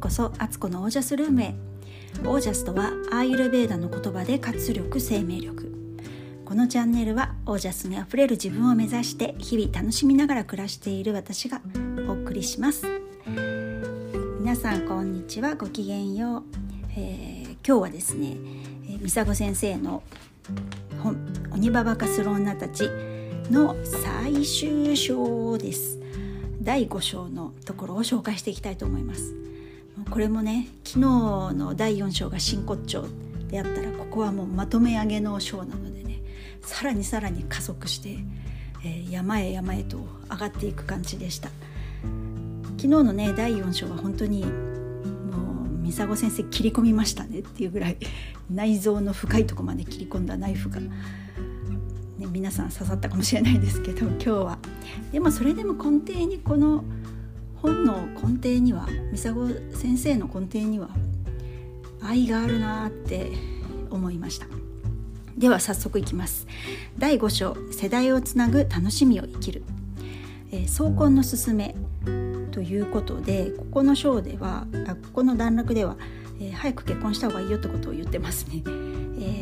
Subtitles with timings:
[0.00, 1.54] こそアツコのオージャスルームへ。
[2.24, 5.70] オージャスとはアーユルベーダの言葉で活力生命力。
[6.44, 11.60] このチャンネルはオージャスにあふれる自分を目指して日々楽しみながら暮らしている私が
[12.08, 12.86] お送りします。
[14.40, 15.54] 皆さんこんにちは。
[15.54, 16.42] ごきげんよう、
[16.96, 18.36] えー、今日はですね
[19.00, 20.02] ミサゴ先生の
[21.02, 21.18] 本
[21.52, 22.88] 「鬼ババ化する女たち」
[23.52, 25.98] の最終章です。
[26.62, 29.49] 第5章のところを紹介していきたいと思います。
[30.10, 33.06] これもね昨日の第4章が真骨頂
[33.48, 36.20] であったらここはもうまとめ上げの章なのでね
[36.62, 38.18] さらにさらに加速して、
[38.84, 39.98] えー、山へ山へと
[40.30, 41.50] 上がっていく感じでした。
[42.76, 47.98] 昨日のね第4章は本当にもうミサゴ先生切り込みましたねっていうぐらい
[48.50, 54.58] 内臓の深いとこまで切り込んだナイフがね、皆さん刺さったかもしれないですけど今日は。
[55.10, 56.84] でもそれでも根底にこの
[57.62, 60.88] 本の根底にはミサゴ先生の根底には
[62.02, 63.30] 愛があるなって
[63.90, 64.46] 思いました。
[65.36, 66.46] では早速いきます。
[66.98, 69.62] 第5章世代をつなぐ楽しみを生きる、
[70.52, 71.74] えー、総婚のすすめ
[72.50, 75.96] ということでここの章ではあここの段落では、
[76.40, 78.68] えー、早く結婚した方がいいよってことを言ってますね、え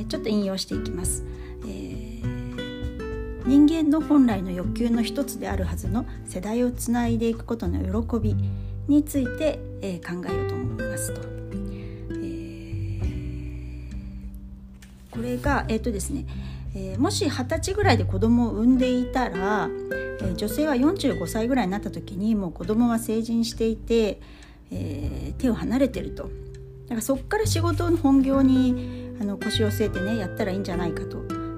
[0.02, 1.24] ー、ちょっと引用していきます、
[3.48, 8.36] 人間の本来の欲求の一つであるはずの世代をつないでいくことの喜び
[8.88, 11.22] について、えー、考えようと思いますと。
[11.22, 13.00] えー、
[15.10, 16.27] これがえっ、ー、とですね、
[16.74, 19.70] えー、もし二十歳ぐらいで子供を産んでいたら、
[20.20, 24.20] えー、女性は45歳ぐらいになった時にもう子供は成人していて、
[24.70, 26.24] えー、手を離れてると。
[26.24, 26.28] だ
[26.90, 31.16] からそこから仕事の本業にあの腰を据えてねやったらいいんじゃないかと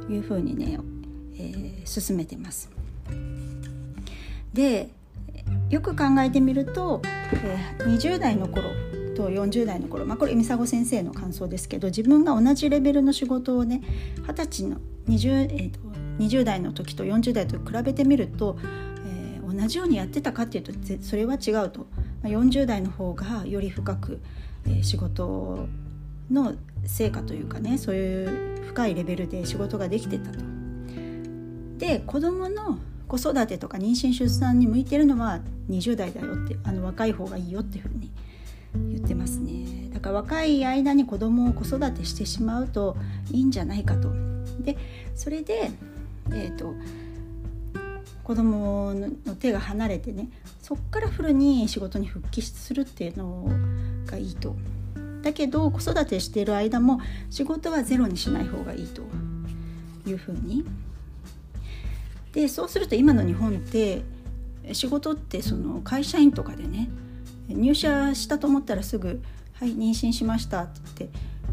[0.08, 0.78] いうふうにね
[1.90, 2.70] 進めてます。
[4.52, 4.90] で
[5.68, 8.64] よく考えてみると、え、20代の頃
[9.14, 13.82] と40代の頃、まあ、これ美佐子先生の感想ですけど自分が同じレベルの仕事をね
[14.26, 14.78] 二十歳の
[15.08, 15.80] 20,、えーと、
[16.18, 18.56] 20代の時と40代と比べてみると、
[19.06, 20.72] えー、同じようにやってたかっていうと
[21.02, 21.86] それは違うと、
[22.22, 24.20] まあ、40代の方がより深く、
[24.66, 25.66] えー、仕事
[26.30, 26.54] の
[26.86, 30.49] 成果というかねそういう深いレベルで仕事ができてたと。
[31.80, 38.10] で子どもの子育てとか妊娠出産に向いてるのは20代だよってあの若い方がいいよっていうふうに
[38.94, 39.88] 言ってますね。
[39.92, 42.96] だから若い間に子供を子育てしてしまうと
[43.32, 44.12] いいんじゃないかと。
[44.60, 44.76] で
[45.16, 45.72] それで
[46.32, 46.74] えっ、ー、と
[48.22, 50.28] 子供の手が離れてね
[50.62, 53.50] そっからフルに仕事に復帰するっていうの
[54.06, 54.54] がいいと。
[55.22, 59.02] だけど子育てしてる間も仕事はゼロにしない方がいいと
[60.06, 60.64] いうふうに
[62.32, 64.02] でそうすると今の日本って
[64.72, 66.88] 仕事ってその会社員とかでね
[67.48, 69.20] 入社したと思ったらすぐ
[69.54, 71.08] 「はい妊娠しました」って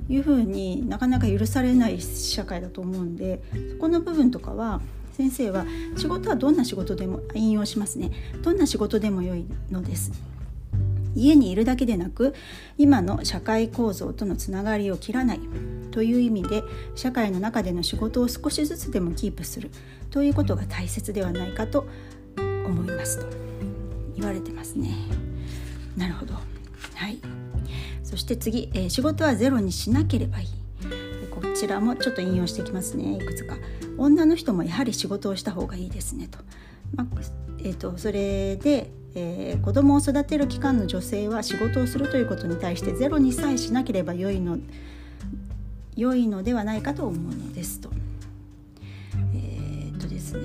[0.09, 3.41] いうふうになかなか許されない社会だと思うんで
[3.73, 4.81] そこの部分とかは
[5.13, 5.65] 先生は
[5.95, 8.11] 仕事はどんな仕事でも引用しますね
[8.43, 10.36] どんな仕事でも良いのです。
[11.17, 12.33] 家にいるだけでなく
[12.77, 15.39] 今の社会構造とのつながりを切らない
[15.91, 16.63] という意味で
[16.95, 19.71] 社会の中での仕事を少しずつでもキープする
[20.11, 21.87] ということが大切ではないかと
[22.37, 23.27] 思いますと
[24.15, 24.95] 言われてますね。
[25.95, 26.33] なるほど。
[26.33, 26.39] は
[27.09, 27.19] い。
[28.03, 30.47] そして次、えー、仕事はゼロにしなければいい。
[31.29, 33.15] こちらもちょっと引用していきますね。
[33.15, 33.55] いくつか。
[33.97, 36.39] 女の人もやはり仕事をした方がいいですねと,、
[36.95, 37.07] まあ
[37.59, 44.59] えーとそれでえー、子供を育てる期間の女性は仕事をするということに対してゼロにさえしなければ良いの
[45.95, 47.89] 良いのではないかと思うのですと。
[49.33, 50.41] え、っとですね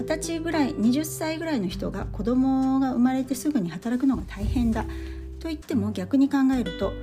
[0.00, 4.84] 二十歳ぐらい20歳ぐらいの人が子供が生まれてすぐに働くのが大変だ
[5.40, 6.94] と言っても逆に考えると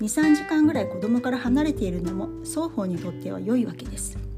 [0.00, 4.31] 23時間ぐらい子供から離れているのも双方にとっては良いわけです。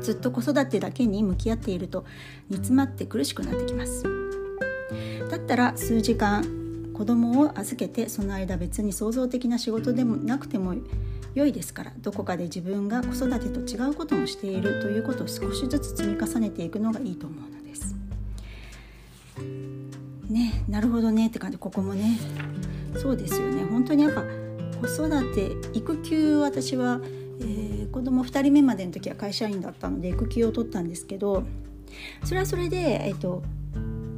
[0.00, 2.04] ずっと子育てだけに向き合っていると
[2.48, 4.04] 煮詰まって苦しくなってきます。
[5.30, 6.44] だったら数時間
[6.94, 10.74] 子供を預けてその間別に創造的な仕事でもなくても
[11.34, 17.94] 良いですからどこかで自分が子育てと違うこともしているということを少しずつ積み重ねていくのがいいと思うのです。
[20.28, 21.58] ねなるほどねって感じ。
[21.58, 22.18] ここもね。
[22.96, 23.64] そうですよね。
[23.64, 24.22] 本当にやっぱ
[24.80, 27.00] 子育て育休私は
[27.92, 31.44] 子供2人目までの時は会社員だったので育休を取ったんですけど
[32.24, 33.42] それはそれで、えっと、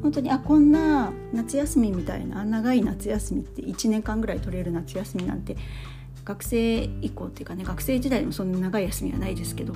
[0.03, 5.57] 本当にあこんな夏休みみたいな長い夏休みって1年間ぐらい取れる夏休みなんて
[6.25, 9.75] 学生以降っていうかね学生時代でもそんな長い休みはないですけど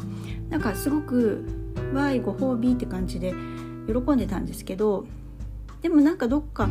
[0.51, 1.45] なんかすごく
[1.95, 3.35] 「わいご褒美」って感じで
[3.87, 5.07] 喜んでたんですけど
[5.83, 6.69] でもなんかどっか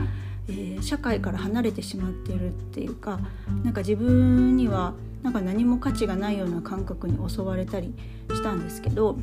[0.48, 3.20] えー、社会から離れてしまってるっていうか
[3.64, 4.94] なんか自分には
[5.24, 7.94] なんか何も価値がないような感覚に襲われたり
[8.30, 9.18] したんですけど、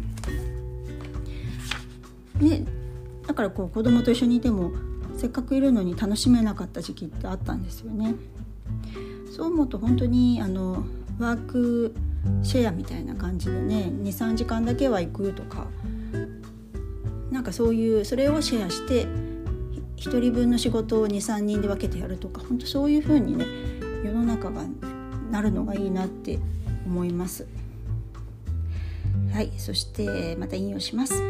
[2.40, 2.64] ね、
[3.26, 4.72] だからこう子供と一緒にいても
[5.16, 8.14] せっかくいるのに楽しめなかった時期ってあったんですよね。
[9.30, 10.84] そう思うと本当にあの
[11.18, 11.94] ワーク
[12.42, 15.66] シェアみたいな感じでね23時間だけは行くとか
[17.30, 19.06] なんかそういうそれをシェアして
[19.96, 23.46] 1人分の仕事を23人で分けてやるとか本当そういう風にね
[24.04, 24.62] 世の中が
[25.30, 26.38] なるのがいいなって
[26.86, 27.46] 思います。
[29.32, 31.22] はいそしてまた引用します。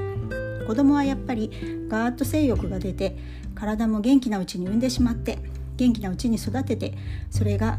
[0.67, 1.51] 子供はやっぱり
[1.89, 3.17] ガーッと性欲が出て
[3.55, 5.39] 体も元気なうちに産んでしまって
[5.77, 6.95] 元気なうちに育てて
[7.31, 7.79] それが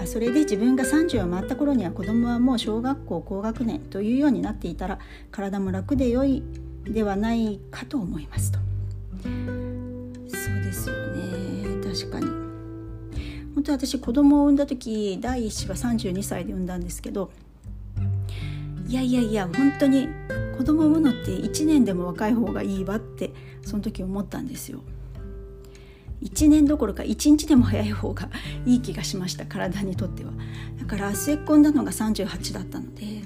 [0.00, 4.98] あそれで自分が30を回った頃には子供はもう小学校高学年というようになっていたら
[5.30, 6.42] 体も楽で良い
[6.84, 8.58] ではないかと思いますと。
[9.22, 11.30] そうですよね。
[11.84, 12.49] 確かに。
[13.60, 17.30] 本当私子供を産んだ時第一子は32歳で産んだんですけど
[18.88, 20.08] いやいやいや本当に
[20.56, 24.80] 子供を産むのって1年でも若い方がいいわってその時思ったんですよ。
[26.22, 28.30] 1年どころか1日でも早い方が
[28.64, 30.32] いい気がしました体にとっては
[30.78, 33.20] だから末っ子んだのが38だったのでや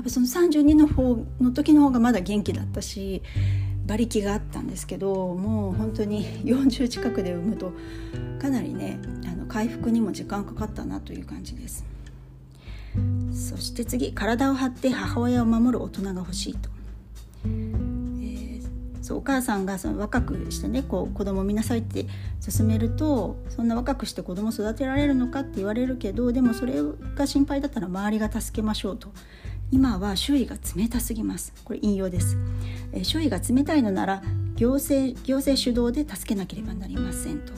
[0.00, 3.22] っぱその32の方の時の方がまだ元気だったし
[3.84, 7.72] 馬力があったんですけどもう本当に40近くで産むと
[8.40, 9.00] かなりね
[9.50, 11.84] 回復にも時間かかったなという感じです。
[13.32, 16.68] そして次体を張って母親を守る大人が欲しいと、
[17.44, 18.62] えー、
[19.00, 22.06] そうお母さんがその若くしてねこう子供を見なさいって
[22.44, 26.74] 勧めるとそんな若くして子供育てられるのかって言われるけどでもそれ
[27.14, 29.12] が心配だったら周りが助けましょうと。
[29.72, 31.52] 今は周囲が冷たすぎます。
[31.64, 32.36] これ引用です、
[32.92, 34.22] えー、周囲が冷たいのなら
[34.56, 37.52] 行政行政主導で助けなければなりませんと。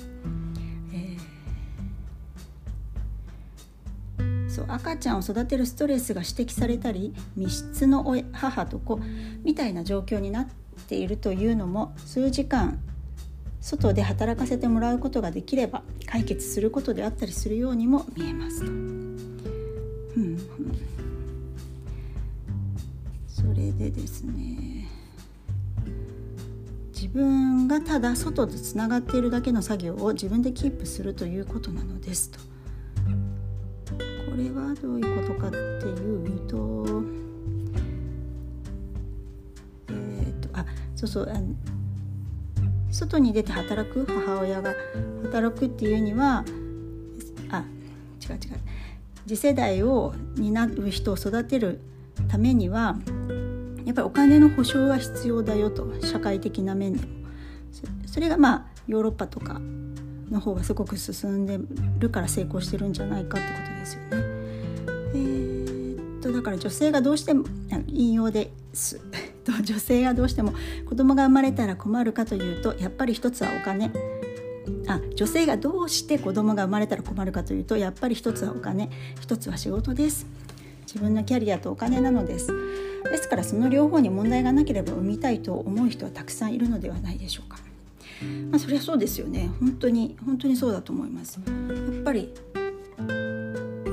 [4.52, 9.00] そう赤ちゃんを育てるストレスが指摘されたり密室の母と子
[9.44, 10.46] みたいな状況になっ
[10.88, 12.78] ているというのも数時間
[13.62, 18.66] 外で働かせてもらうことができれば解決することであったりするようにも見えますと。
[18.70, 18.70] う
[20.20, 20.38] ん、
[23.26, 24.86] それでですね
[26.94, 32.51] 自分がただ外とつながっているだけの作業を自分でキープするということなのですと。
[34.32, 37.02] これはどういうことかっていうと
[39.90, 40.64] えー、っとあ
[40.96, 41.38] そうそうあ
[42.90, 44.72] 外に出て働く母親が
[45.24, 46.46] 働くっていうには
[47.50, 47.62] あ
[48.26, 48.38] 違う違う。
[49.26, 51.82] 次世代を担う人を育てる
[52.28, 52.96] ためには
[53.84, 57.12] やっぱりお金の保証が必要だよと社会的な面でも。
[58.06, 59.60] それがまあヨーロッパとか
[60.32, 61.60] の方がすごく進んで
[61.98, 64.08] るから成功してるんじゃないかってことですよね。
[65.14, 67.44] えー、っとだから女性がどうしても
[67.86, 69.00] 引用です。
[69.62, 70.54] 女性がどうしても
[70.88, 73.92] 子供が生まれたら困るかというとやっぱり一つはお金。
[74.86, 78.90] あ女性がどうして子供が生まれたら困るかというとやっぱり一つはお金。
[79.20, 80.26] 一つは仕事です。
[80.86, 82.48] 自分のキャリアとお金なのです。
[83.10, 87.71] ですからその両方に問題がなければ産みたいと思う人はたくさんいるのではないでしょうか。
[88.50, 89.50] まあそりゃそうですよね。
[89.60, 91.40] 本当に本当にそうだと思います。
[91.46, 92.32] やっぱり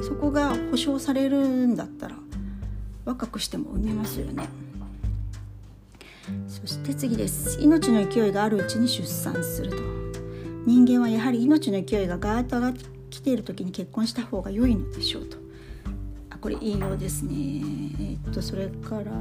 [0.03, 2.15] そこが保証されるんだったら
[3.05, 4.47] 若くしても産めますよね。
[6.47, 7.59] そして次です。
[7.61, 9.77] 命の勢いがあるうちに出産すると。
[10.65, 15.37] 人間はやはり命の勢いがガーッと上がってきている時に結婚した方が良いのでしょうと。
[16.29, 17.33] あこれ引用ですね。
[17.99, 19.11] えっとそれから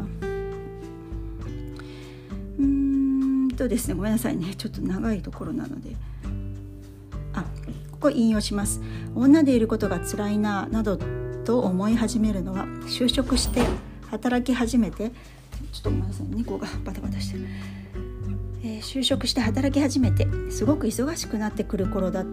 [3.59, 4.55] とですねごめんなさいね。
[4.55, 5.97] ちょっと長いところなので。
[7.35, 7.43] あ
[7.91, 8.81] ここ引用します。
[9.15, 10.99] 女でいることが辛いななど
[11.45, 13.63] と思い始めるのは就職して
[14.11, 15.11] 働き始めて
[15.73, 17.47] ちょっとごめんなさい猫がバタバタしてる、
[18.63, 22.25] えー、就職して働き始めてすごく忙しくなってくる頃だ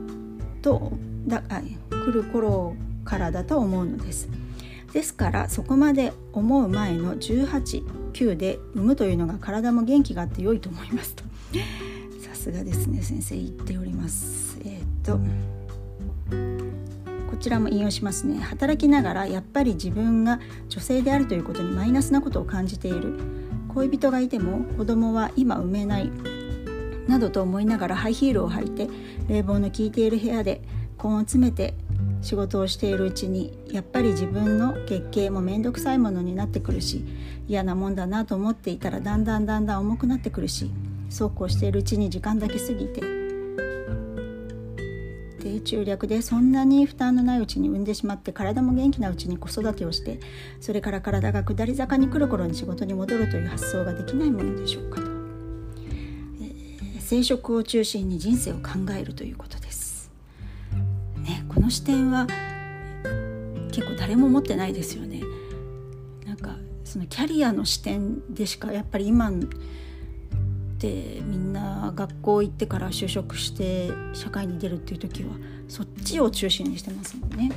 [0.61, 0.91] と
[1.27, 4.27] だあ来る頃からだと思うのです。
[4.95, 11.25] ですからそこまで思う前の189で産むというのが体も元気があって良いと思いますと。
[12.21, 14.57] さすがですね先生言っております。
[14.63, 15.19] えー、っと
[17.29, 18.39] こちらも引用しますね。
[18.39, 23.19] 働きながらやっぱり自分が女性であるということにマイナスなことを感じている。
[23.73, 26.09] 恋人がいても子供は今産めない。
[27.09, 28.87] などと思いながらハイヒールを履いて
[29.27, 30.61] 冷房の効いている部屋で
[31.03, 31.73] 根を詰めて
[32.25, 37.05] 仕事をしているうちにやっぱり自分の月経も面倒くさいものになってくるし
[37.47, 40.71] 嫌なもんだなと思っていたらだんだんだんだん重くなってくるし
[41.11, 43.25] そうこうしているうちに時間だけ過ぎて
[45.65, 50.19] 中略でそんなに負担のないうちに産んでしまって体も元気なうちに子育てをして
[50.59, 59.84] それから体が下り坂に来る頃に仕事に戻るという発想ができないものでしょうかと、えー、生殖を中心に人生を考えるということです。
[61.25, 62.27] ね、この視点は
[63.71, 65.21] 結構誰も持ってないですよね。
[66.25, 69.33] なんかそのキャリアの視点でしかやっぱり今っ
[70.77, 75.31] てみんな学校行ってから就職して社会に出るっていう時は
[75.67, 77.51] そっちを中心にしてますもんね。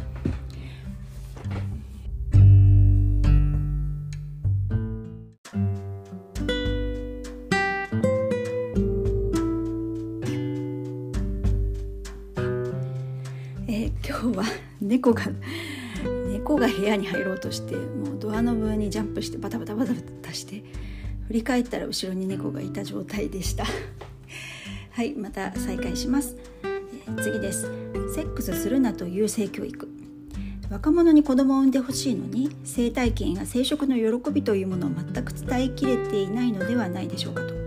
[15.08, 15.24] 猫が
[16.30, 20.62] 猫が部屋に入ろうとしてもうドアノブにジャンプしてバタバタバタバタして
[21.28, 23.64] 振り返ったら後ろに猫がいた状態でした。
[24.92, 27.70] はいまた再開します、えー、次です。
[28.14, 29.88] セックスするなという性教育。
[30.70, 37.57] 若者に子供を産んでほしいのに生体験や生殖の喜びというものを全く伝えきれていないのではないでしょうかと。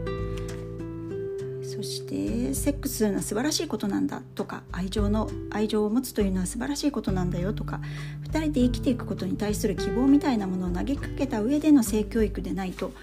[2.62, 7.82] セックスするのは素晴らしいことなんだとか愛情の愛情を持つというのは素晴らしいことなんだよとか
[8.30, 12.94] 2人で生きていくことに対する希望みたいなものを投げかけた上での性教育でないと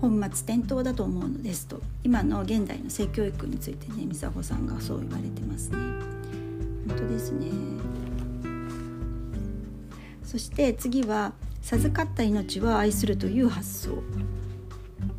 [0.00, 1.80] 本末転倒だと思うのですと。
[2.04, 5.76] 今の現代の性教育についてね美佐子さんがそう言われてますね。
[6.86, 7.48] 本当ですね。
[10.22, 11.32] そして次は
[11.62, 13.90] 授かった命は愛するという発想。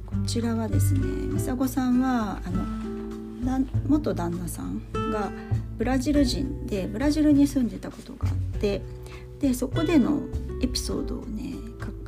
[0.06, 2.85] こちらはですね美佐子さんはあの
[3.88, 5.32] 元旦那さんが
[5.78, 8.82] ブラジル人でブラジルに住んでたことがあって
[9.40, 10.22] でそこでの
[10.62, 11.54] エピソードをね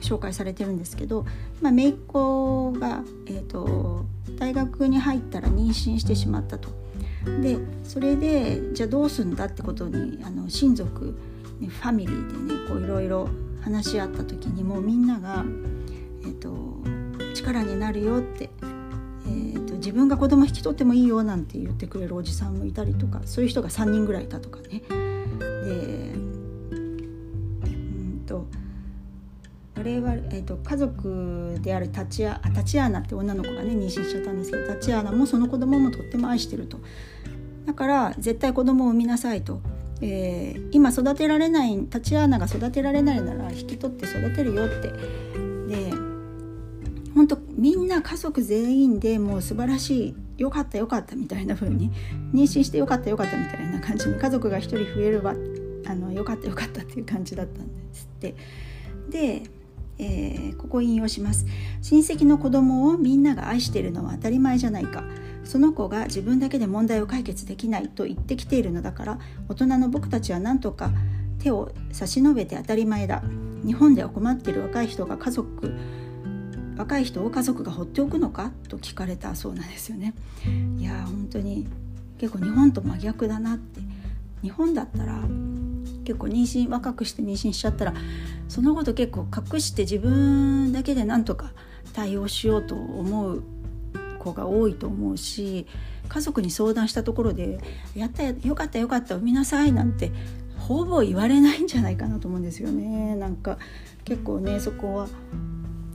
[0.02, 1.26] 紹介されてるんですけど、
[1.62, 4.06] まあ、姪っ子が、えーと、
[4.38, 6.70] 大学に入ったら妊娠してしまったと。
[7.42, 11.18] でそれでじゃあどうすんだってことにあの親族、
[11.60, 13.30] ファミリーでねこういろいろ
[13.62, 15.44] 話し合った時にもうみんなが、
[16.24, 16.80] えーと、
[17.34, 18.50] 力になるよって、
[19.26, 24.82] えー、自分が子供引き取ってもいいよなんて言ってくれるおじさんもいたりとかそういう人が3人ぐらいいたとかね。
[25.66, 26.18] で
[29.78, 36.80] 我々、えーと、家族であるタチアタチアーナって女の子がね妊娠しちゃったんですけどタチアーナもその子供もとっても愛してると。
[37.66, 39.62] だから絶対子供を産みなさいと、
[40.02, 44.92] えー、今育てられないタチアーナが育てられないなら引き取って育てるよって。
[45.70, 45.94] で
[47.16, 51.92] 本当みんな家族全員でもう素晴らしいよかったよかったみたいな風に
[52.34, 55.32] 妊娠してよかったよかったみたいな感じに家族が1人増えれば
[55.88, 58.36] あのよかったよかったっていう感じだったんですって。
[59.10, 59.44] で
[60.00, 61.46] えー、ここ引用します。
[61.82, 65.04] 親戚の子供をみんなが愛しているのは当たり前じゃないか。
[65.44, 70.92] その子が自分だけで問題を解決できないと言ってきているのだから大人の僕たちは何とか
[71.40, 73.24] 手を差し伸べて当たり前だ。
[73.66, 75.74] 日本では困っている若い人が家族
[76.78, 78.52] 若い人を家族が放っておくのか？
[78.70, 80.14] と聞かれたそうなんですよね。
[80.78, 81.68] いや本当に
[82.18, 83.82] 結構日本と真逆だなって。
[84.44, 85.20] 日本だったら
[86.06, 87.96] 結構妊娠若くして妊娠しちゃったら
[88.48, 91.52] そのこと結構隠して自分だけでなんとか
[91.94, 93.44] 対応しようと思う
[94.20, 95.66] 子が多いと思うし
[96.08, 97.60] 家族に相談したところで
[97.96, 100.12] 「やったよかったよかった産みなさい」なんて
[100.60, 103.16] ほぼ言われないんじゃないかなと思うんですよね。
[103.16, 103.58] なんか
[104.06, 105.08] 結構ねそこは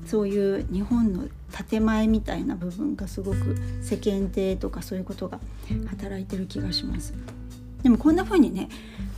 [0.06, 1.28] そういう日本の
[1.68, 5.38] 建前みたいな部分がすごく世間体とかそういうことが
[5.88, 7.14] 働いてる気がします。
[7.82, 8.68] でもこんな風にね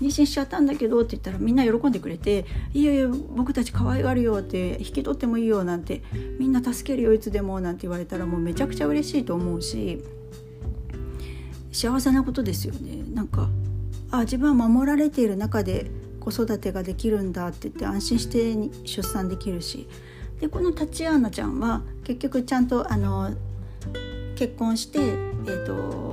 [0.01, 6.03] 妊娠しちゃったんだけどって言ったらみんな喜んでくれて「いやいや僕たち可愛がるよ」って「引き取ってもいいよ」なんて
[6.41, 10.03] 「みんな助けるよいつでも」なんて言われたらもうめちゃくちゃ嬉しいと思うし
[11.73, 13.51] 幸せなことですよねなんか
[14.11, 19.87] あ自分は守られている中で子育てができるんだって言って安心して出産できるし
[20.41, 23.31] でこのタチアーナちゃんは結局ちゃんとあの
[24.37, 26.05] 結婚して、えーと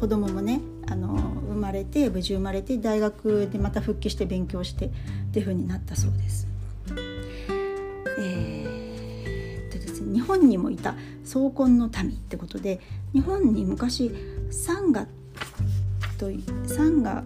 [0.00, 1.14] 子供もねあの
[1.50, 4.90] 生まれて無事生まれて大学でまた復帰して勉強してっ
[5.32, 6.48] ていう風になったそうです。
[8.18, 12.80] えー、とですね、日本にもいた総婚の民ってことで
[13.12, 14.10] 日本に昔
[14.50, 15.06] サンガ
[16.18, 16.30] と
[16.66, 17.22] サンガ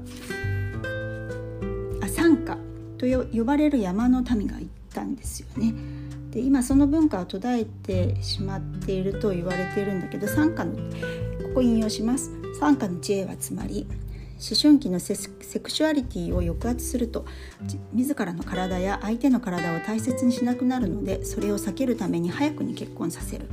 [2.03, 2.59] あサンカ
[2.99, 5.73] と呼ばれる山の民がいたんですよね。
[6.35, 10.81] で今その文化は途絶えてしまっていると言われているんだけどサンカのこ
[11.55, 12.31] こ引用します。
[12.59, 13.87] 参加の知恵はつまり
[14.35, 15.15] 思春期のセ
[15.61, 17.25] クシュアリティを抑圧すると
[17.93, 23.49] 自らの体や相手の体を大切にしなくなるのでそれを避けるために早くに結婚させる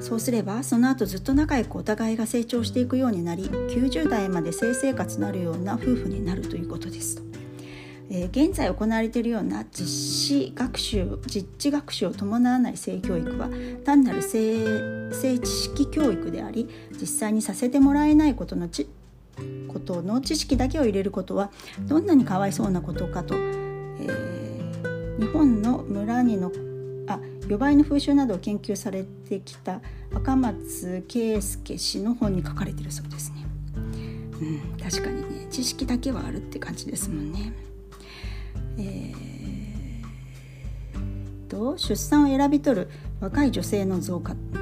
[0.00, 7.15] そうすればその後ずっと仲良くお互いが成長していくようになり90代まで性生活なるような夫婦になるということです。
[8.36, 13.48] 現在行われているような実施学習実地学習を伴わない性教育は
[13.86, 16.68] 単なる性性知識教育であり
[17.00, 18.90] 実際にさせてもらえないことのち
[19.68, 21.50] ことの知識だけを入れることは
[21.88, 26.52] どんなにかわいそうなことかと、えー、日本の村にの
[27.06, 29.80] あ予売の風習などを研究されてきた
[30.14, 33.46] 赤松圭介氏の本に書かれているそうですね。
[34.42, 37.54] うん、確かにね知識だけはあるって感じですもんね。
[38.78, 42.90] えー、と出産を選び取る
[43.20, 44.56] 若い女性の増加、え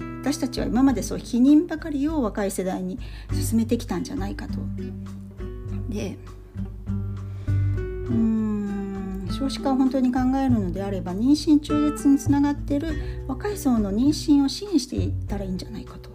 [0.00, 2.98] ー、私たちは今までそう否認ばかりを若い世代に
[3.32, 4.58] 進めてきたんじゃないかと。
[5.88, 6.16] で
[8.08, 16.10] うん少子化を本当に考えるのであれば妊娠中絶につながっている若い層の妊娠を支援していったらいいんじゃないかと。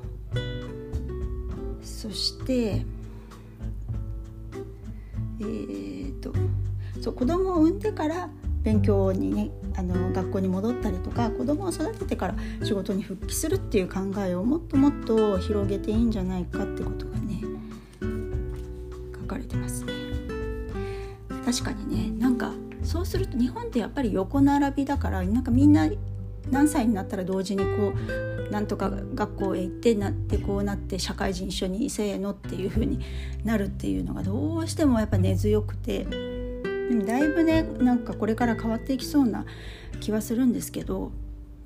[1.81, 2.85] そして
[5.39, 6.33] えーと、
[7.01, 8.29] そう子供を産んでから
[8.63, 17.41] 勉強にねあの学校に戻ったりとか子供を育ててから仕事に復帰するっていう考えをもっともっと広げていいんじゃないかってことがね
[19.21, 19.93] 書かれてますね。
[21.45, 25.87] 確かにねなんかそうすると日本ってやっぱり横並びだからなんかみんな
[26.49, 32.99] 何歳になったら同時にこうなんとか学校へ行ってなってこうなって社会人一緒にせーのっていう風に
[33.43, 39.45] なるっていうのがどうしてもやっぱ根強くてでもだいぶねなんかこれから変わっていきそうな
[39.99, 41.11] 気はするんですけど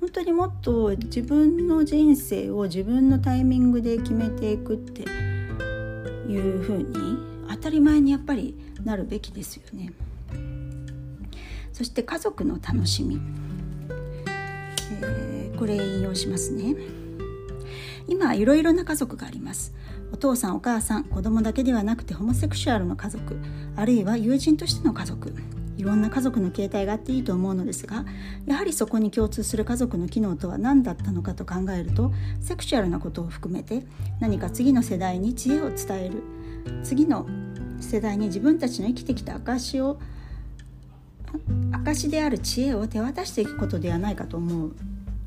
[0.00, 5.06] 本当にもっと自分の人生を自分のタイミングで決めていくってい
[6.38, 6.86] う風に
[7.50, 9.92] 当たり前にやっぱりなるべきですよね。
[11.72, 13.20] そして家族の楽しみ
[14.90, 16.74] えー、これ引用しますね。
[18.08, 19.72] 今いろいろな家族があります。
[20.12, 23.38] お父さんお母さん子供だけではなくてホモセクシュアルの家族
[23.76, 25.32] あるいは友人としての家族。
[25.76, 28.04] いろんな家族の形態があっていいと思うのですが
[28.44, 33.84] やはりそこに共通する家族の機能とは何だったのかと考えるとセクシュアルなことを含めて
[34.20, 36.22] 何か次の世代に知恵を伝える。
[36.82, 37.26] 次の
[37.80, 39.98] 世代に自分たちの生きてきた証を
[41.72, 44.72] 証である知恵を手渡していくことではないかと思う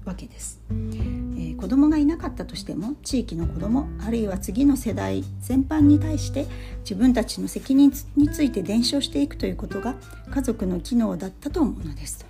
[0.05, 6.45] わけです、えー、子供がいなかったとしても地域の子供あるいは次の世代全般に対して
[6.81, 9.95] 自分たちの責任について伝承していくということが
[10.31, 12.25] 家族の機能だったと思うのです。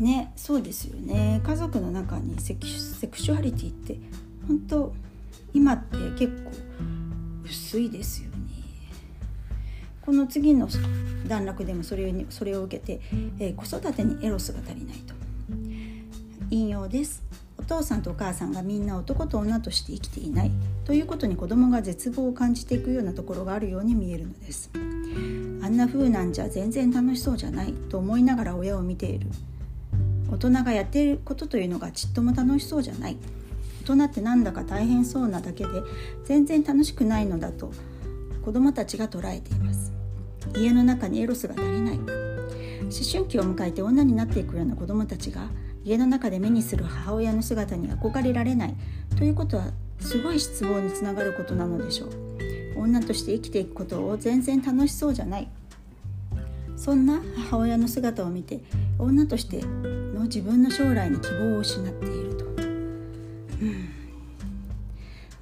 [0.00, 3.96] ねそうですよね家族の中にセクシュアリティって
[4.48, 4.92] 本当
[5.52, 6.50] 今って結構
[7.44, 8.30] 薄いですよ
[10.04, 10.68] この次の
[11.26, 13.00] 段落でもそれをそれを受けて、
[13.38, 15.14] えー、子育てにエロスが足りないと。
[16.50, 17.22] 引用です。
[17.58, 20.50] お父さんとお母さんがみんな男と女として生きていない
[20.84, 24.70] ということに子供が絶望を感じていくようなところがあるように見えるのです。
[25.62, 29.28] あんな風なんじゃ全然楽しそうじゃないと思いながら親を見ている。
[30.30, 33.16] 大人がやっていることというのがちっとも楽しそうじゃない。
[33.88, 35.70] 大人ってなんだか大変そうなだけで
[36.24, 37.72] 全然楽しくないのだと
[38.44, 39.93] 子供たちが捉えています。
[40.56, 41.96] 家の中にエロスが足りない。
[41.96, 45.48] 思春期を迎えて女になっていくような子供たちが
[45.84, 48.74] 家の中で目にする母親の姿に憧れられない。
[49.16, 52.10] ということはすごい失望につながることなのでしょう。
[52.76, 55.48] 女として生きていくことを全然楽しそうじゃない。
[56.76, 58.60] そんな母親の姿を見て
[58.98, 59.62] 女として
[60.14, 62.44] の自分の将来に希望を失っていると、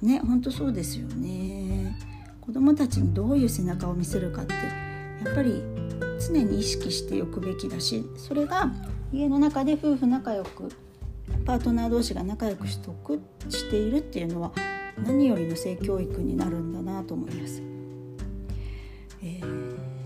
[0.01, 1.97] うん、ね本当そうですよね。
[2.39, 4.53] 子供たちにどういう背中を見せるかって
[5.23, 5.63] やっぱり
[6.19, 8.71] 常に意識しておくべきだしそれが
[9.11, 10.69] 家の中で夫婦仲良く
[11.45, 14.51] パートナー同士が仲良くしておくしているっていうのは
[15.05, 17.61] 何よりの性教育になるんだなと思います。
[19.23, 19.41] え、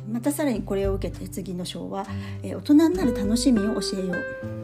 [0.10, 2.06] またさらにこれを受けて次の章は、
[2.44, 4.58] えー、大人になる楽しみを教えよう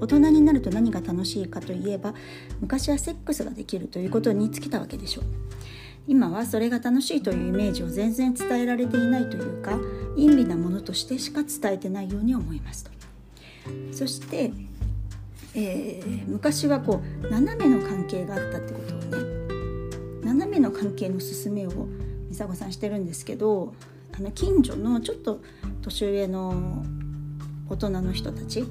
[0.00, 2.14] 大人になると何が楽しいかといえば
[2.60, 5.24] 昔はセックスができるということに尽きたわけでしょう
[6.06, 9.78] 今はそれが楽しいというイメージを全然伝えられていないというか
[10.16, 12.90] 陰微なものとしてしか伝えてないように思いますと。
[13.92, 14.52] そして、
[15.54, 19.34] えー、昔はこう斜めの関係があったってことをね
[20.22, 21.70] 斜めの関係の勧めを
[22.28, 23.74] 美佐子さんしてるんですけど
[24.16, 25.40] あの近所のちょっと
[25.82, 26.84] 年上の
[27.68, 28.64] 大人の人たち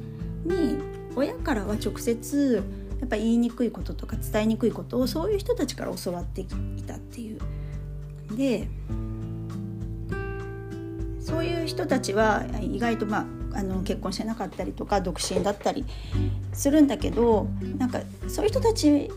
[0.46, 0.78] に
[1.16, 2.64] 親からは直接
[3.00, 7.40] やっぱ言いにくいこととか伝えにくいことをそういう人たちから教わっていたっていう。
[8.36, 8.68] で
[11.20, 13.20] そういう人たちは意外とま
[13.54, 15.86] ああの結婚してなかったりとか独身だったり
[16.54, 19.12] するんだけどなんかそういう人たち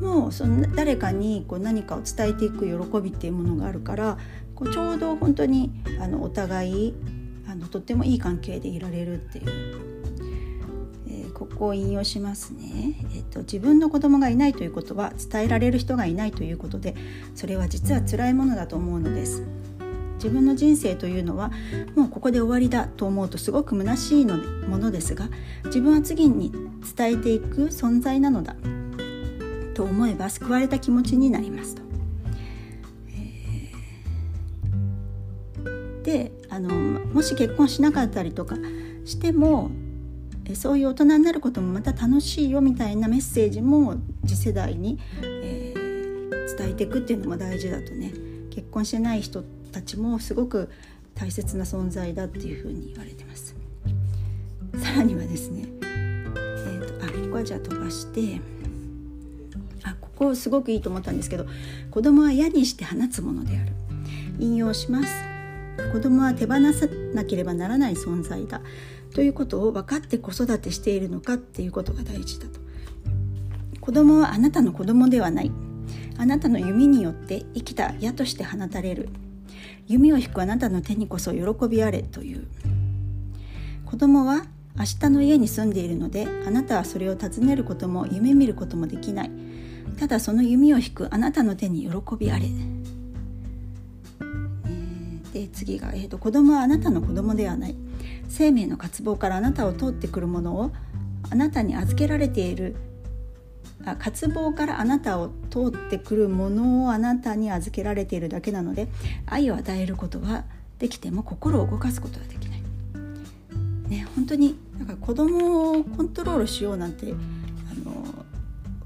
[0.00, 4.18] もその誰かにこう何かを伝えていく喜びっていうものがあるから
[4.54, 6.94] こうちょうど本当にあのお互い
[7.48, 9.95] あのとってもいい関係でいられるっていう、
[11.36, 16.94] ここを引用しますね、えーと、自分の子供がいないということは伝えられる人がいないということで
[17.34, 19.42] それは実は辛いものだと思うのです。
[20.14, 21.52] 自分の人生というのは
[21.94, 25.28] もうここで終わりだと思うとすごく虚しいのものですが
[25.66, 26.52] 自分は次に
[26.96, 28.56] 伝えていく存在なのだ
[29.74, 31.82] と思えば救われた気持ちになりますと。
[36.02, 38.56] であのもし結婚しなかったりとか
[39.04, 39.70] しても
[40.54, 48.12] そういう大人になることもまた楽しいよみたいなメッセージも次世代に、えー、伝えていくっていうのも大事だとね。
[48.56, 50.70] 結婚してない人たちもすごく
[51.14, 53.54] 大切な存在だっていうふうに言われてます。
[54.78, 58.40] さらにはですね、えーと、あここはじゃあ飛ばして
[59.82, 61.46] あここすごくいいと思ったんですけど
[61.90, 63.72] 子供は矢にして放つものである。
[64.38, 65.12] 引用します。
[65.92, 68.62] 子供は手放さなければならない存在だ。
[69.16, 72.60] ということを分かって子育てしているのかっていうことが大事だと。
[73.80, 75.50] 子供はあなたの子供ではない。
[76.18, 79.08] あなたの弓によって生きた矢として放たれる。
[79.86, 82.46] 弓を引くあなたの手にこそ喜びあれという。
[83.86, 84.44] 子供は
[84.76, 89.30] 明日の家に住んでいるのであなたはそれを訪ねることも夢見ることもできない。
[89.98, 92.50] ただその弓を引くあなたの手に喜びあれ。
[95.36, 97.76] で次が、えーと、子供はあなたの子供ではない
[98.28, 100.72] 生命の渇望からあなたを通ってくるものを
[101.30, 102.74] あなたに預けられている
[103.84, 108.88] あ渇望からあなたを通ってくるものをあなたに預けられているだけなので
[109.26, 110.44] 愛を与えることは
[110.78, 112.62] できても心を動かすことはできない。
[113.88, 118.24] ね本当になんか子供をコントロールしようなんてあの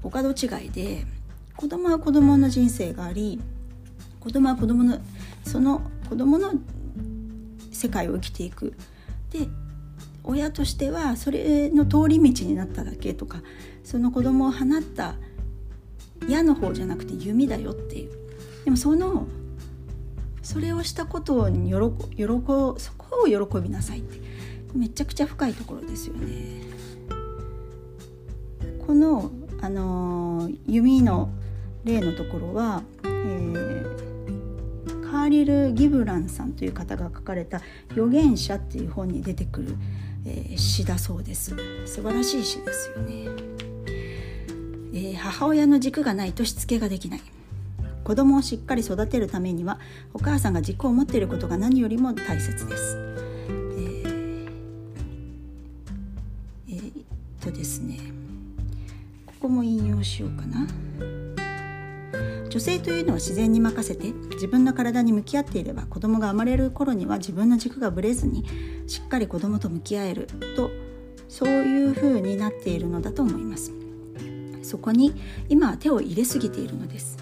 [0.03, 1.05] お門違いで
[1.55, 3.39] 子供は子供の人生があり
[4.19, 4.99] 子供は子供の
[5.43, 5.81] その
[6.11, 6.51] 子供の
[7.71, 8.73] 世界を生きていく。
[9.31, 9.47] で
[10.25, 13.41] 親としてはそれの通り道になっただけとか
[13.85, 15.15] その子供を放った
[16.27, 18.11] 矢の方じゃなくて弓だよっていう。
[18.65, 19.25] でもその
[20.43, 24.19] それをしたことに喜喜そこを喜びなさいって。
[24.75, 26.61] めちゃくちゃ深いところですよね。
[28.85, 31.29] この、あの弓の
[31.83, 34.10] 例のところは、えー
[35.21, 37.61] カーリル・ギブランさんという方が書かれた
[37.93, 39.75] 「預言者」っていう本に出てくる、
[40.25, 41.55] えー、詩だそうです。
[41.85, 43.27] 素晴らしい詩ですよね、
[44.93, 47.21] えー、母親の軸がないとしつけができない。
[48.03, 49.77] 子供をしっかり育てるためには
[50.11, 54.49] お母さんが軸を持っていることが何よりも大切です、えー、
[56.67, 56.91] えー、っ
[57.39, 57.99] とですね。
[59.27, 60.65] ここも引用しようかな。
[62.51, 68.43] 女性というのは自然に任せて自分の体に向き合っていれば子供が生まれる頃には自分の軸がぶれずに
[68.87, 70.69] しっかり子供と向き合えると
[71.29, 73.71] そういう風になっているのだと思います。
[74.63, 75.13] そこに
[75.47, 77.17] 今は手を入れすぎているのです。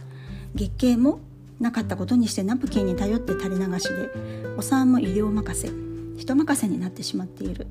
[0.56, 1.20] 月経も
[1.60, 4.10] なかったことにしてナプキンに頼って垂れ流しで
[4.58, 5.70] お産も医療任せ
[6.18, 7.68] 人任せになってしまっている。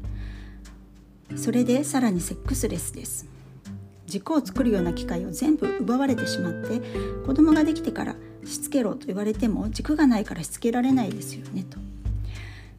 [1.35, 3.38] それでさらにセックスレスです。
[4.09, 6.81] 軸を作るような機会を全部奪われてしまって
[7.27, 11.79] 子供ができてからしつけろと言われても軸がないからしつけられないですよねと。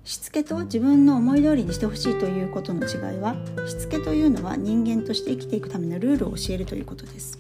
[0.03, 3.35] しつけと自分の思い通りにしてほしいということの違いは
[3.67, 7.37] しつけというのは人間として生きていくためのルールを教えるということです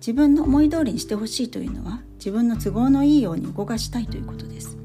[0.00, 4.78] 自分の思い通りにしてほしいというのは自分の都合のいいように動かしたいということです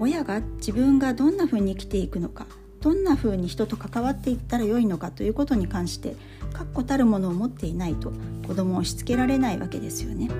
[0.00, 2.46] 親が自分がどんなふうに生きていくのか
[2.80, 6.16] どんなふうに人と関わっていったらよいのかということに関して
[6.54, 8.12] 確固たるものを持っていないと
[8.46, 10.30] 子供を押しつけられないわけですよね。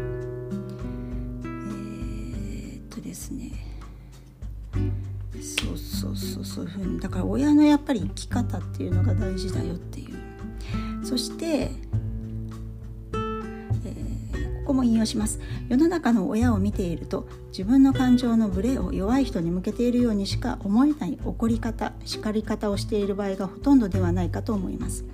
[1.45, 3.53] えー、っとですね。
[5.43, 10.15] そうそうそうそういうふうにだから親のやっぱり生き方っていうのが大事だよっていう。
[11.05, 11.71] そして
[13.85, 13.95] え
[14.61, 15.41] ここも引用します。
[15.69, 25.05] 世の中の親を見ていると自分の感情のブレを弱い人に向けているようにしか思えない怒り方叱り方をしている場合がほとんどではないかと思います、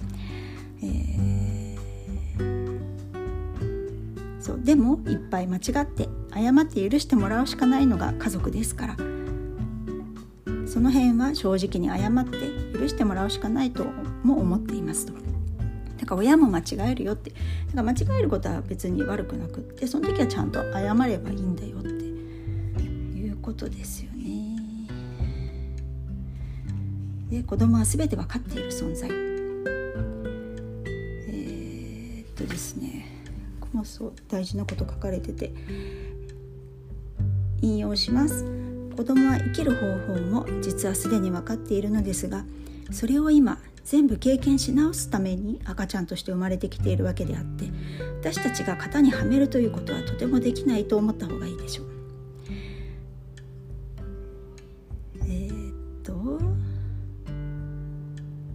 [4.40, 8.97] そうでもいっぱい間違って謝って許してもらうしかないのが家族ですから。
[10.66, 13.85] その辺は正直に謝って許してもらうしかないと
[14.23, 15.12] も思っていますと。
[15.99, 17.31] だから親も間違えるよって。
[17.31, 17.43] だか
[17.75, 21.88] ら間違えることは別に悪くなくってその時はちゃんと謝ればいいんだよって。
[21.88, 24.57] いうことですよね。
[27.29, 29.30] で子供は全て分かっている存在。
[33.81, 35.53] もそう大事なこと書かれてて
[37.62, 38.45] 引用します
[38.97, 42.45] 子供は生きる方法も実はすでに分かっているのですが
[42.93, 47.71] それを今全部経験し直すために赤ちゃんとして生まれてきているわけであって
[48.21, 52.00] 私たちが型にはめるということはとてもできないと思った方がいいでしょう。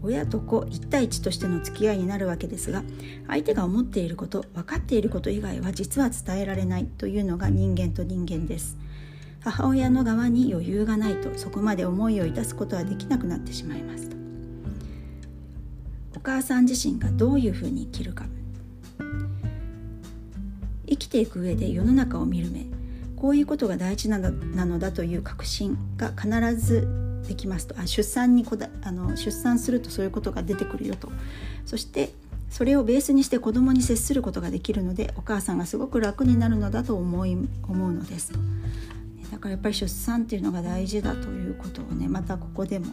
[0.05, 2.83] 親と子1対1としての付き合いになるわけですが
[3.27, 8.77] 相手が思っていること分かっていること以外は実は伝えられないというのが人間と人間です。
[9.41, 14.09] 母親の側に余裕がないとそこまで思いを致すことはできなくなってしまいます。
[16.15, 18.25] お母さん自身がどういうふうに生きるか。
[20.87, 22.65] 生きていく上で世の中を見る目。
[23.15, 27.75] こういうことが大事なのだという確信が必ずできますと。
[27.79, 31.11] あ出産にこだあの出産するとそういうことが出てくるよと。
[31.65, 32.13] そして
[32.49, 38.31] それをベースにして子供に接することができるのでお母さんがすごく楽になるのだと思い思うのです。
[38.31, 38.39] と
[39.31, 42.87] だからやっぱり出産っていうのが大事だということをねまたここでも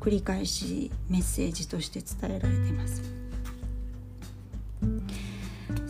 [0.00, 3.23] 繰り返しメッセージとして伝えられてます。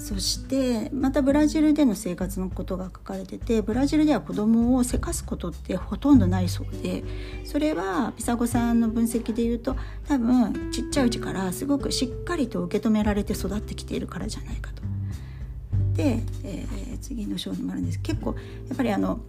[0.04, 7.02] そしてまたブラジルでの生活のことが書かれててブラジルでは子供をせかすことってほとんどないそうで
[7.46, 14.82] それはピサゴさんの分析で言うと多分ちっちゃいうちからすごくしっかりと受け止められて育ってきているからじゃないかと。
[15.94, 18.00] で、えー、次の章にもあるんです。
[18.00, 18.34] 結構
[18.68, 19.20] やっぱりあの、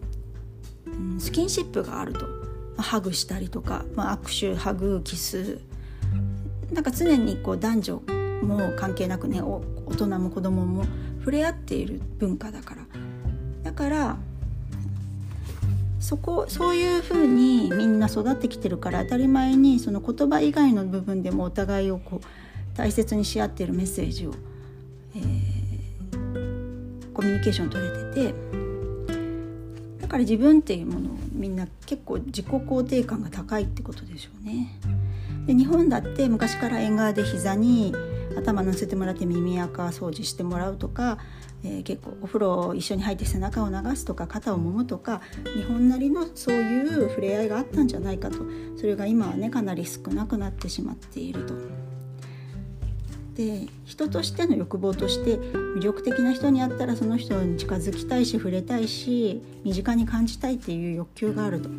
[0.87, 2.25] うん、スキンシップがあると、
[2.77, 5.61] ハグしたりとか、まあ、握手ハグキス。
[6.73, 8.01] なんか常にこう男女
[8.41, 9.61] も関係なくね大
[9.95, 10.85] 人も子供も
[11.19, 12.81] 触れ合っている文化だから
[13.63, 14.17] だから
[15.99, 24.33] そこそういうふうにみんな育ってきてるから当たり前にその言葉以外の部分でもお互いをこう大切にし合っているメッセージを、
[25.15, 28.35] えー、コミュニケーション取れてて
[29.99, 34.77] だから自分っていうものをみんな結構自己肯定感が高いってことでしょうね。
[35.47, 37.93] で日本だって昔から縁側で膝に
[38.37, 41.17] 頭乗せてもらって耳垢掃除してもらうとか、
[41.63, 45.21] えー、結構お風呂一緒に入って背中を流すとか肩を揉むとか
[45.55, 48.37] 日本なりのそういう触れ合いがあったんじゃないかと
[48.77, 51.53] それが今はねかなり少なくなってしまっていると。
[53.35, 61.69] で人としての欲望として魅力的な人に会ったらその人に近づきたいし触れたいし身近に感じたいっていう欲求があると。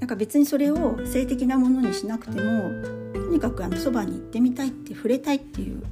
[0.00, 2.70] なんか別にそれを性的なものにしなくても
[3.12, 5.82] とにかくあのそばに行ってみたいって触れたいっていう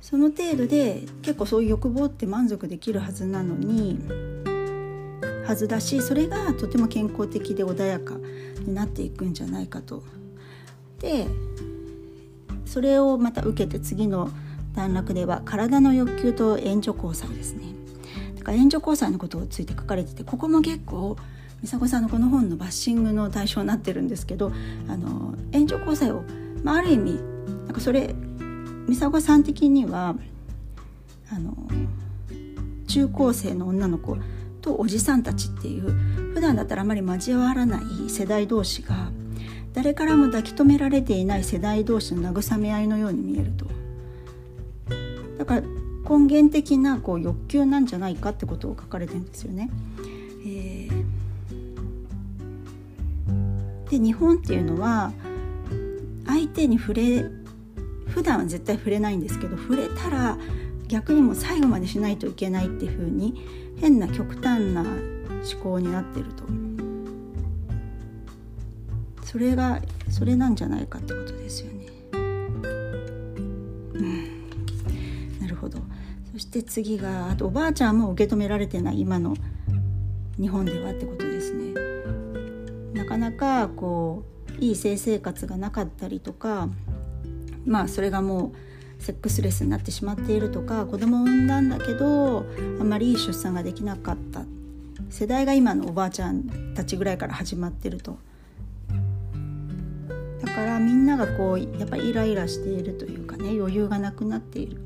[0.00, 3.98] その程度で結構そういう欲望って満足できるはずなのに
[5.46, 8.14] はずだしそれがとても健康的で穏やか
[8.60, 10.02] になっていくんじゃないかと。
[11.00, 11.26] で
[12.66, 14.30] それをまた受けて次の
[14.76, 17.74] 段落では体の欲求と援助交際ですね。
[18.36, 21.16] だから援助交際のことをついて書かれててここも結構
[21.62, 24.52] 美佐子さんのこの本のバッシングの対象になってるんですけど
[24.88, 26.24] あの援助交際を、
[26.62, 27.20] まあ、ある意味
[27.66, 28.14] なんかそれ
[28.88, 30.16] 美佐子さん的には
[31.30, 31.54] あの
[32.88, 34.16] 中高生の女の子
[34.62, 35.90] とおじさんたちっていう
[36.34, 39.10] 普段だったらあまり交わらない世代同士が
[39.72, 43.66] 誰からも抱き留められていない世代同士の慰め合いのように見えると
[45.38, 45.62] だから
[46.08, 49.70] 根源的なこう欲求なんじゃないかってことを書かれてるんですよね。
[50.44, 50.79] えー
[53.90, 55.12] で日本っていうのは
[56.26, 57.24] 相手に触れ
[58.06, 60.38] 普段は絶対触れないんですけど触れたら
[60.86, 63.44] 逆にもう最後までしないといけないっていう風に
[63.80, 66.44] 変な極端な思考になってると
[69.24, 71.86] それがそれなんじゃないかってことですよね。
[72.12, 75.78] うん、なるほど
[76.32, 79.36] そして次があとおばあちゃんも受け止められてない今の
[80.40, 81.74] 日本ではってことですね。
[82.94, 84.24] なかなかこ
[84.58, 86.68] ういい性生活がなかったりとか
[87.64, 88.52] まあそれがも
[88.98, 92.44] うセックスレスになってしまっているとか子供を産んだんだけど
[92.80, 94.44] あまりいい出産ができなかった。
[95.08, 98.18] 世代が今のおばあちゃんたちぐらいから始まってると。
[100.40, 104.80] だからみんながこうやっぱりイライラしているというかね余裕がなくなっている。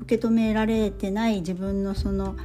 [0.00, 2.36] 受け止められてない自分のその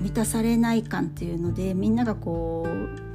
[0.00, 3.07] 満たされない感っていうのでみんながこう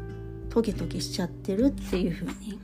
[0.53, 2.59] トゲトゲしちゃってるっていう風に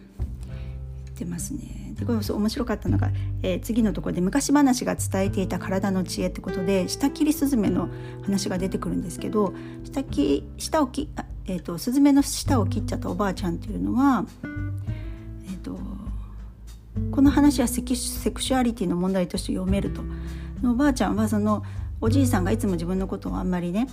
[1.15, 1.95] 言っますね。
[1.95, 3.09] でこれ面白かったのが、
[3.41, 7.89] えー、次のところで昔話が伝えていた体の知恵ってことで下切りスズメの
[8.21, 11.09] 話が出てくるんですけど下き下をき、
[11.45, 14.23] えーと、スズメの舌を切っちゃったおばあちゃんっていうのは、
[15.45, 15.79] えーと、
[17.11, 20.03] この話はセクシュアリティの問題として読めると。
[20.63, 21.63] おばあちゃんはその
[22.01, 23.87] おじいさんがいつも自分のことをあんまりね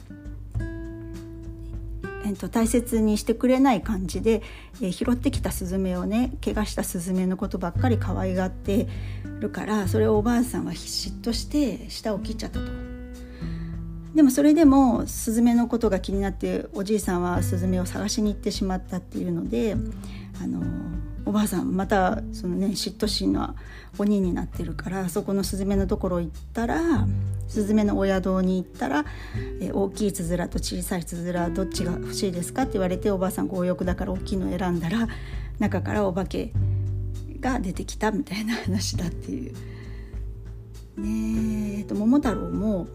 [2.26, 4.42] えーと、大切にしてくれない感じで、
[4.82, 8.88] えー、拾ってきたスズメをね怪我したスズメのことばっかり可愛がって
[9.38, 12.66] るからそれをおばあさんは嫉妬して舌を切っちゃったと。
[14.16, 19.76] でもそれでもスズメのことが気になっておじいさんはスズメを探しに行ってしまったっていうので
[20.42, 20.62] あの
[21.26, 23.54] おばあさんまたそのね嫉妬心の
[23.98, 27.06] 鬼になってるからそこのスズメのところ行ったら
[27.48, 29.04] スズメのお宿に行ったら、
[29.60, 35.08] え大きいつづらと小さいつづらどっちが欲しいですかって言われておばあさん強欲だから大きいの選んだら
[35.58, 36.52] 中からお化け
[37.40, 39.52] が出てきたみたいな話だっていう。
[40.96, 42.86] ねえー、と桃太郎も、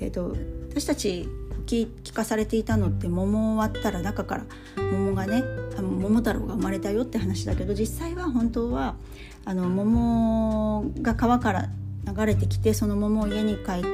[0.00, 0.36] えーと
[0.70, 1.28] 私たち
[1.66, 4.44] 聞かされていたのって桃を割ったら中から
[4.76, 5.42] 桃がね
[5.80, 8.96] 桃太郎が生まれたよって話だけど実際は本当は
[9.44, 11.68] あの桃が川から
[12.06, 13.88] 流れてきてその桃を家に帰って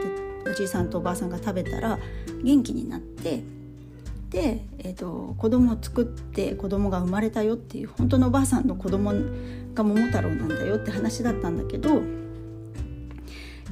[0.50, 1.98] おじいさんとおばあさんが食べたら
[2.42, 3.42] 元気になって
[4.30, 9.12] で、えーと、子供を作って子供が生まれたよっていう本当のおばあさんの子供
[9.74, 12.02] が桃太郎なんだよって話だったんだけど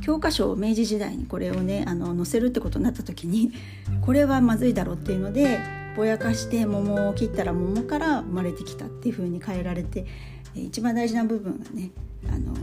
[0.01, 3.53] 教科書を明治時代にこれをねあの載せるってことになった時に
[4.01, 5.61] これはまずいだろうっていうので
[5.97, 10.07] ぼやかして桃を切ったら桃から生まれてきたっていう風に変えられて
[10.55, 11.91] 一番大事な部分がね
[12.33, 12.55] あの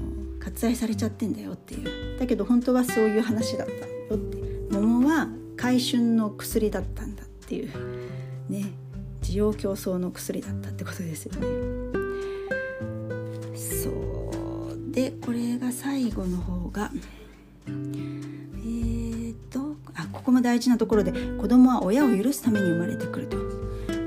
[0.55, 2.17] 割愛されちゃってんだよっていう。
[2.17, 4.37] だけど本当はそういう話だったよって。
[4.71, 7.71] 桃は回春の薬だったんだっていう。
[8.49, 8.71] ね。
[9.21, 11.47] 需要競争の薬だったってことですよね。
[13.55, 14.91] そう。
[14.91, 16.89] でこれが最後の方が
[17.67, 23.37] えー、っとあここも大事なところで子供は親を許すために生まれてくると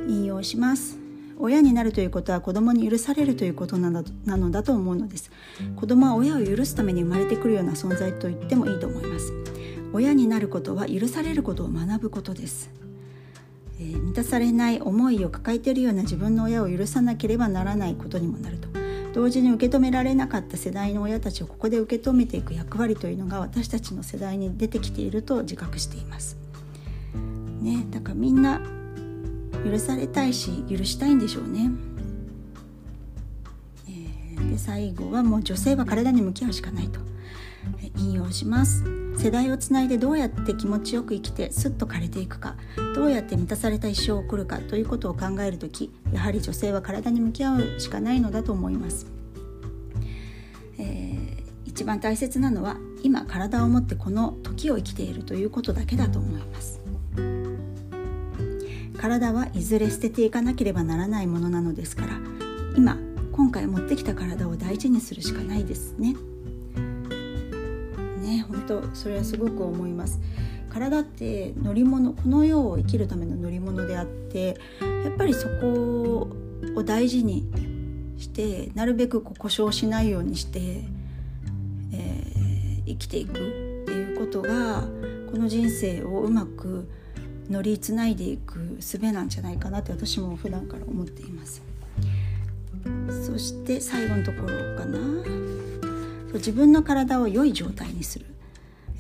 [0.09, 1.08] 引用します。
[1.41, 5.31] 親になるということは子供に許されるということなのだと思うのです。
[5.77, 9.33] 子供は親を許すために生まれてくるような存在と言ってもいいと思います。
[9.93, 12.71] 親になることは許されることを学ぶことです、
[13.81, 18.69] えー、満たされない思いを抱えているような自分の親を許さなければならないことにもなると。
[19.15, 26.37] 同時に受け止められなかった世代の親たちをここで受け止めていく役割というのが私たちの世代に出てきていると自覚しています。
[27.61, 28.61] ね、だからみんな
[29.65, 31.71] 許されたいし許したいんでしょうね。
[33.89, 37.01] えー、で最後はもう女性は体に向き合うしかないと
[37.97, 39.09] 引用します。
[39.19, 42.55] 世代をつないでどうやって気持ちよく生きてすっと枯れていくか
[42.95, 49.07] どうやって満たされた一生を送るかということを考える時やはり女性は体に向き合うしかないのだと思います、
[50.79, 56.81] えー、一番大切なのは今体を持ってこの時を生きているということだけだと思います
[58.99, 62.21] 体はいずれ捨てていかなければならないものなのですから
[62.77, 62.99] 今
[63.33, 66.17] 今回持ってきた体を大事にするしかないですね。
[68.69, 70.21] とそれはすごく思います
[70.71, 74.59] 体って乗り物この世を生きるための乗り物であって
[75.03, 76.31] やっぱりそこ
[76.77, 77.51] を大事に
[78.19, 80.85] してなるべくこう故障しないようにして、
[81.93, 83.35] えー、生きていくっ
[83.87, 84.83] ていうことが
[85.31, 86.89] この人生をうまく
[87.51, 91.63] 乗りつないでいく術なんじゃないかなって私も普段から思っています。
[93.27, 94.99] そして最後のところかな。
[96.35, 98.27] 自分の体を良い状態にする。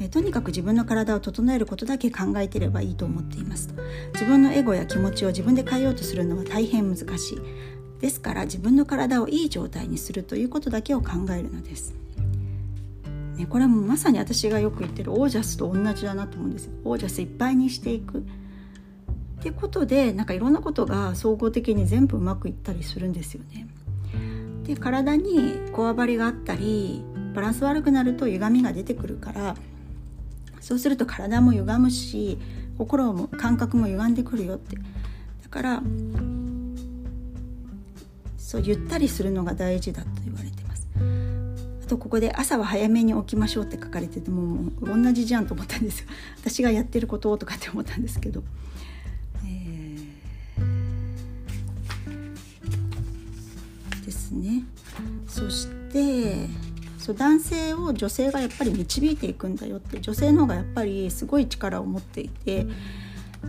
[0.00, 3.74] えとにかく自分の体を整えることだけ考えてればいいと思っています。
[4.14, 7.38] 自分のエゴや気持ちを自分で変えようとするのは大変難しい。
[8.00, 11.94] ですから自分の体をいい状態にするということだけを考えるのです、
[13.38, 16.72] ね、これはもうまさに私がよく言ってるオージャスと同じだなと思うんですよ。
[16.84, 18.18] オージャスいっぱいにしていく。
[18.18, 18.22] っ
[19.40, 23.68] てことでなんかいろんなことが総合的に全部うまくいったりするんですよね。
[24.64, 29.54] で体にこわばりがあったりバランス悪くなると歪みが出てくるから
[30.60, 32.38] そうすると体も歪むし
[32.76, 34.76] 心も感覚も歪んでくるよって。
[34.76, 34.82] だ
[35.48, 35.82] から
[38.36, 40.47] そうゆったりするのが大事だと言われて
[41.88, 46.06] とここで朝は早めに起きましょうって書かれててもう同じじゃんと思ったんですよ。
[46.38, 48.44] 私がやってることとかって思ったんですけど、
[49.44, 54.64] えー、ですね。
[55.26, 56.46] そして
[56.98, 62.66] そう男性を女性がやっぱり導いていくんだよって女性の方がやっぱりすごい力を持っていて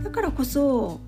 [0.02, 1.00] だからこそ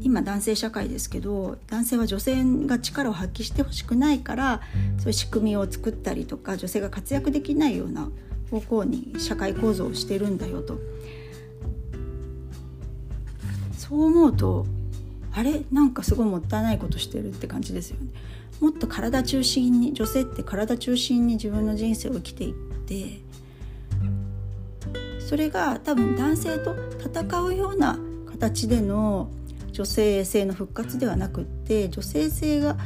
[0.00, 4.60] 今男性社会ですけど男性は女性が力を発揮してほしくないから
[4.98, 8.08] そういう仕組みを作ったりとか女性が活躍できないような
[8.50, 10.78] 方向に社会構造をしてるんだよと
[13.76, 14.66] そう思うと
[15.32, 15.64] あれ？
[15.72, 18.06] なんかすごいもったいないことしてるって感じですよね。
[18.60, 23.20] もっと体中心に女性って体中心に自分の人生を生きていって
[25.28, 27.98] それが多分男性と戦うような
[28.30, 29.28] 形での
[29.74, 32.76] 女性性の復活ではなくって女性性が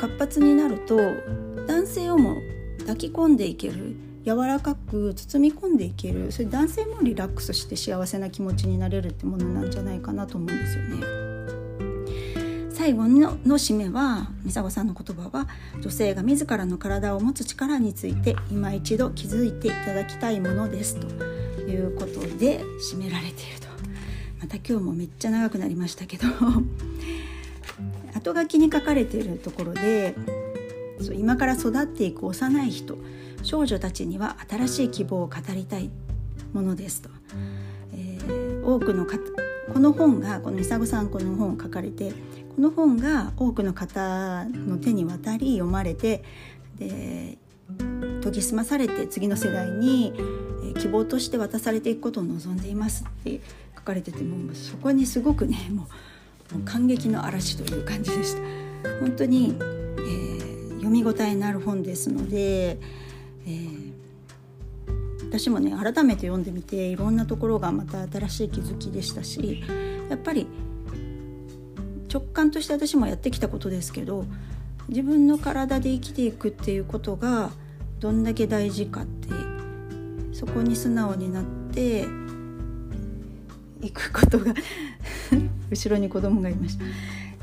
[0.00, 0.96] 活発になると
[1.66, 2.36] 男性をも
[2.80, 3.94] 抱き込んでいける
[4.24, 11.22] 柔らかく包み込んでいけるそれ男性もリラックスして幸せな気持ちになれるってものなんじゃないかなと思うんですよね。
[12.70, 15.46] 最後のの締めは美佐子さんの言葉は
[15.80, 21.06] 女性が自らの体を持つ力について今一度気づいていただきたいものですと
[21.60, 22.60] いうことで
[22.92, 23.61] 締められている
[24.42, 26.26] また今日もめっちゃ長くなりましたけど
[28.12, 30.16] 後書きに書かれているところで
[31.00, 32.98] そう今から育っていく幼い人
[33.44, 35.90] 少女たちには新しい希望を語りたい
[36.52, 37.10] ものですと、
[37.94, 39.18] えー、多くの方
[39.72, 46.24] この本がこの伊佐子さんこの本を書かれてこの本が多くの方の手に渡り読まれて
[46.78, 47.38] で
[48.22, 50.12] 研ぎ澄まされて次の世代に
[50.78, 53.40] 希望として渡されていくことを望んでいますって
[53.82, 55.88] 書かれててもそこにすごくね も
[56.54, 58.42] う感激の嵐という感じでした。
[59.00, 62.78] 本当に、えー、読み応えのある本ですので、
[63.46, 63.92] えー、
[65.28, 69.62] 私もね改めて読んでみていろんなところがまた新しい気づきでしたし
[70.10, 70.46] やっぱり
[72.12, 74.26] 直感として私もやってきたことですけど
[74.88, 77.50] 自分の体で生きていくっていうことが
[78.00, 79.28] どんだけ大事かって
[80.32, 82.04] そこに素直になって
[83.82, 84.54] いくことが
[85.70, 86.84] 後ろに子供がいました。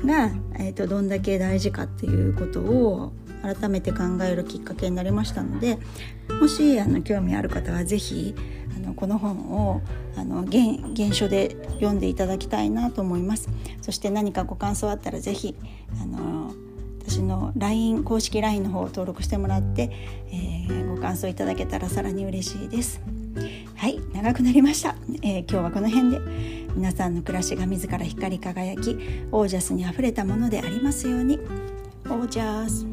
[0.04, 3.12] が、えーと、どんだけ大事かっていうことを
[3.42, 5.78] 改めて考えるきっかけになりましたので
[6.40, 8.34] もしあの興味ある方は是非
[8.76, 9.36] あのこの本
[9.68, 9.82] を
[10.16, 10.62] あの原
[10.96, 13.48] 原書で読んでいただきたいなと思います。
[13.82, 15.54] そして何かご感想あったら是非
[16.02, 16.52] あの
[17.00, 19.90] 私の LINE 公式 LINE の方を登録してもらって、
[20.30, 23.00] えー、ご感想いただけたらさらに嬉しいです。
[23.80, 26.20] はい長くなりました、えー、今日はこの辺で。
[26.76, 28.94] 皆さんの暮らしが自ら光り輝き
[29.32, 31.38] オージャスにあふれたものでありますように。
[32.04, 32.89] オージャス。